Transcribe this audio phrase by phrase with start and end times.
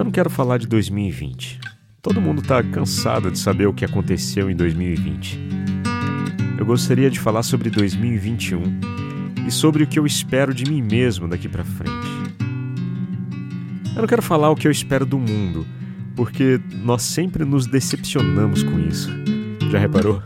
[0.00, 1.60] Eu não quero falar de 2020.
[2.00, 5.38] Todo mundo está cansado de saber o que aconteceu em 2020.
[6.58, 8.62] Eu gostaria de falar sobre 2021
[9.46, 12.08] e sobre o que eu espero de mim mesmo daqui para frente.
[13.94, 15.66] Eu não quero falar o que eu espero do mundo,
[16.16, 19.10] porque nós sempre nos decepcionamos com isso.
[19.70, 20.22] Já reparou?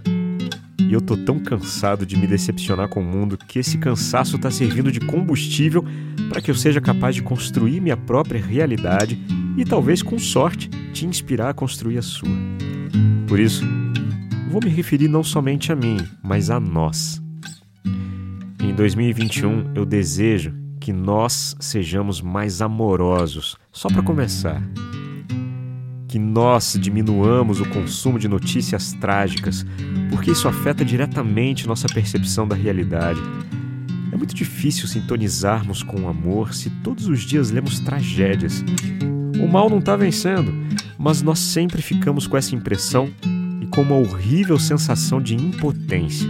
[0.78, 4.52] E eu tô tão cansado de me decepcionar com o mundo que esse cansaço está
[4.52, 5.84] servindo de combustível
[6.28, 9.18] para que eu seja capaz de construir minha própria realidade
[9.56, 12.36] e talvez com sorte te inspirar a construir a sua.
[13.26, 13.64] Por isso,
[14.50, 17.22] vou me referir não somente a mim, mas a nós.
[18.60, 24.62] Em 2021, eu desejo que nós sejamos mais amorosos, só para começar.
[26.08, 29.64] Que nós diminuamos o consumo de notícias trágicas,
[30.10, 33.20] porque isso afeta diretamente nossa percepção da realidade.
[34.12, 38.62] É muito difícil sintonizarmos com o amor se todos os dias lemos tragédias.
[39.40, 40.52] O mal não está vencendo,
[40.98, 43.10] mas nós sempre ficamos com essa impressão
[43.60, 46.28] e com uma horrível sensação de impotência.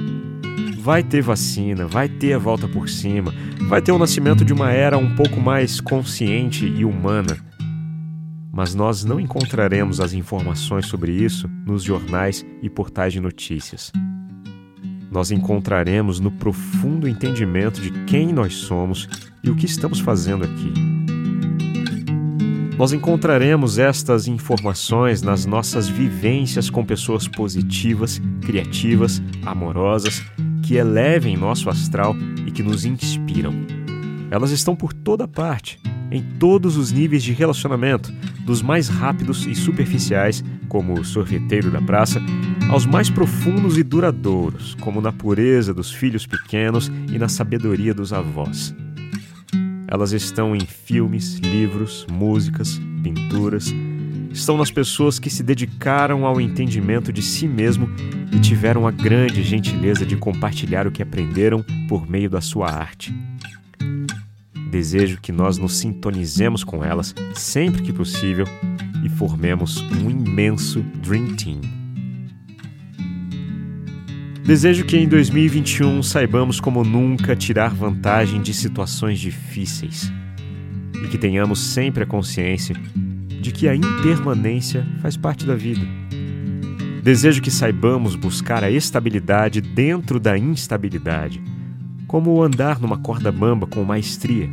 [0.79, 3.33] Vai ter vacina, vai ter a volta por cima,
[3.69, 7.37] vai ter o nascimento de uma era um pouco mais consciente e humana.
[8.53, 13.91] Mas nós não encontraremos as informações sobre isso nos jornais e portais de notícias.
[15.11, 19.09] Nós encontraremos no profundo entendimento de quem nós somos
[19.43, 20.94] e o que estamos fazendo aqui.
[22.77, 30.22] Nós encontraremos estas informações nas nossas vivências com pessoas positivas, criativas, amorosas,
[30.61, 33.52] que elevem nosso astral e que nos inspiram.
[34.28, 35.78] Elas estão por toda parte,
[36.11, 38.12] em todos os níveis de relacionamento,
[38.45, 42.20] dos mais rápidos e superficiais, como o sorveteiro da praça,
[42.69, 48.12] aos mais profundos e duradouros, como na pureza dos filhos pequenos e na sabedoria dos
[48.12, 48.75] avós.
[49.95, 53.73] Elas estão em filmes, livros, músicas, pinturas.
[54.33, 57.89] Estão nas pessoas que se dedicaram ao entendimento de si mesmo
[58.33, 63.14] e tiveram a grande gentileza de compartilhar o que aprenderam por meio da sua arte.
[64.69, 68.46] Desejo que nós nos sintonizemos com elas sempre que possível
[69.05, 71.83] e formemos um imenso Dream Team.
[74.45, 80.13] Desejo que em 2021 saibamos como nunca tirar vantagem de situações difíceis
[81.03, 82.77] e que tenhamos sempre a consciência
[83.41, 85.81] de que a impermanência faz parte da vida.
[87.03, 91.43] Desejo que saibamos buscar a estabilidade dentro da instabilidade,
[92.07, 94.51] como andar numa corda bamba com maestria,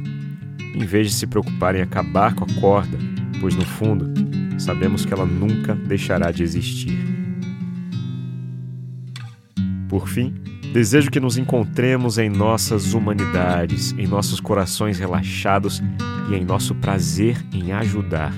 [0.74, 2.98] em vez de se preocupar em acabar com a corda,
[3.42, 4.10] pois no fundo
[4.58, 7.11] sabemos que ela nunca deixará de existir.
[9.92, 10.34] Por fim,
[10.72, 15.84] desejo que nos encontremos em nossas humanidades, em nossos corações relaxados
[16.30, 18.34] e em nosso prazer em ajudar.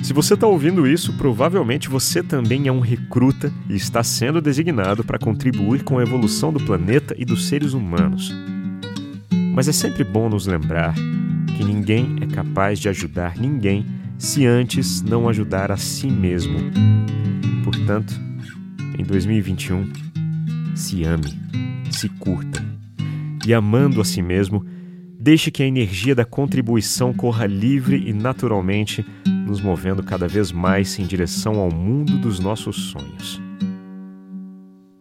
[0.00, 5.02] Se você está ouvindo isso, provavelmente você também é um recruta e está sendo designado
[5.02, 8.32] para contribuir com a evolução do planeta e dos seres humanos.
[9.52, 10.94] Mas é sempre bom nos lembrar
[11.56, 13.84] que ninguém é capaz de ajudar ninguém
[14.16, 16.60] se antes não ajudar a si mesmo.
[17.64, 18.14] Portanto,
[18.96, 20.07] em 2021,
[20.78, 21.36] se ame,
[21.90, 22.64] se curta.
[23.44, 24.64] E amando a si mesmo,
[25.18, 30.98] deixe que a energia da contribuição corra livre e naturalmente, nos movendo cada vez mais
[30.98, 33.40] em direção ao mundo dos nossos sonhos.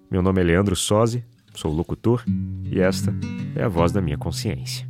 [0.10, 1.24] Meu nome é Leandro Sozzi,
[1.54, 2.24] sou locutor
[2.64, 3.14] e esta
[3.56, 4.87] é a voz da minha consciência.